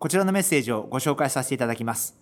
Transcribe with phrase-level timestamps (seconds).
[0.00, 2.16] こちらのメッセージをご紹介させていただきます。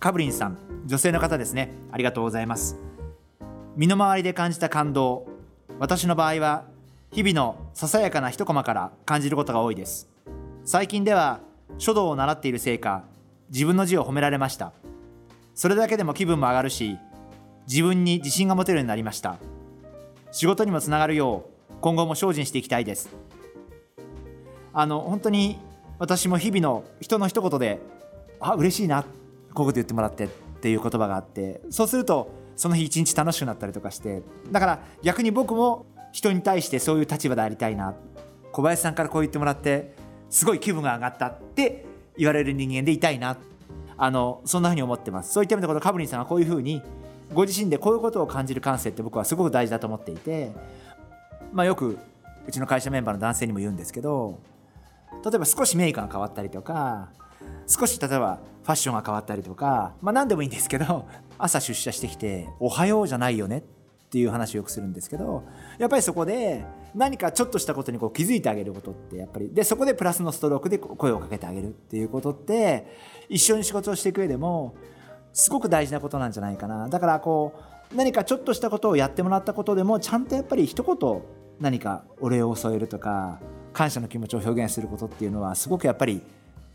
[0.00, 1.72] カブリンさん女性の方ですね。
[1.92, 2.76] ありがとうございます。
[3.76, 5.28] 身の回りで感じた感動。
[5.78, 6.64] 私の場合は
[7.12, 10.08] 日々のささやかな一コマから感じることが多いです。
[10.64, 11.38] 最近では
[11.78, 13.04] 書道を習っているせいか
[13.50, 14.72] 自分の字を褒められました。
[15.54, 16.98] それだけでも気分も上がるし
[17.68, 19.38] 自分に自信が持てるようになりました。
[20.32, 23.08] 仕事にもつながるよう今後も精進していきたいです。
[24.72, 25.58] あの本当に
[25.98, 27.80] 私も日々の人の一言で
[28.40, 30.28] あ嬉しいなこういうこと言ってもらってっ
[30.60, 37.94] ていう言葉があってそうするとその日一日楽しくなったりとかしてだから逆に僕も人に対してそういう立場でありたいな
[38.52, 39.94] 小林さんからこう言ってもらって
[40.28, 43.36] すごい気分が上がったって言われる人間でいたいな。
[44.02, 45.30] あのそんなふうに思ってます。
[45.30, 46.80] そういった意味でこのカブリンさんはこういうふうに
[47.34, 50.52] ご自身でこういうことを感じる感性って僕はすごく大事だと思っていて
[51.52, 51.98] まあよく
[52.46, 54.38] うちの会社メンバーの男性にも言うんですけど
[55.24, 57.10] 例えば少しメイクが変わったりとか
[57.66, 61.06] 少し例えばファッションが変わったりとかまあ何でもいいんですけど
[61.38, 63.62] 朝出社してきて「おはようじゃないよね」っ
[64.10, 65.44] ていう話をよくするんですけど
[65.78, 66.64] やっぱりそこで
[66.94, 72.86] 何かちょっとしたことにこう気づいてあげることってやっぱりでそこでプラスのストロークで声をかけてあげるっていうことって
[73.28, 74.74] 一緒に仕事をしていく上でも
[75.32, 76.88] すごく大事なことなんじゃないかな。
[76.88, 77.54] だからこ
[77.92, 81.22] う何かちょっとしたことをやってもらったことでもちゃんとやっぱり一言
[81.60, 83.40] 何かお礼を添えるとか
[83.72, 86.22] 感謝の気持ちを表現することっていうのはすごくやっぱり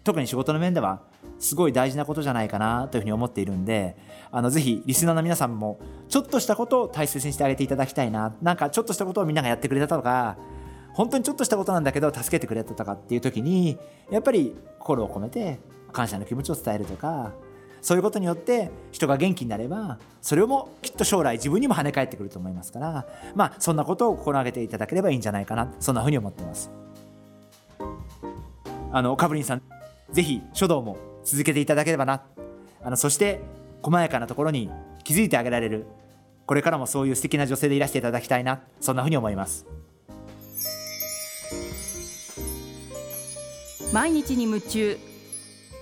[0.03, 1.01] 特に仕事の面では
[1.39, 3.97] すごい大事なことじゃないかなというふうに思っているんで
[4.31, 10.38] あのぜひリスナーの皆さんもちょっとしたことを大切にしてあげていただきたいななんかちょっとしたことをみんながやってくれたとか
[10.94, 13.77] 本当にちょっとしたことなんだけど助けてくれたとかっていう時に
[14.12, 15.59] やっぱり心を込めて
[15.91, 17.33] 感謝の気持ちを伝えるとか
[17.85, 26.72] そういうことによって人が元気になればそれもきっと将来自分にも跳ね返ってくると思いますからまあそんなことを心がけていただければいいんじゃないかなそんなふうに思ってます。
[28.91, 29.62] あのカブリンさん
[30.12, 32.24] ぜひ書道も続けていただければな。
[32.81, 33.40] あのそして
[33.84, 34.72] 細やかなところに
[35.03, 35.85] 気づいてあげられる
[36.47, 39.68] これからもそういう素敵な女性でいらしていただきたいなそんなふうに思います。
[43.94, 44.97] 毎日に夢中